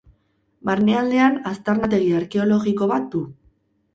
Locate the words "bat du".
2.95-3.21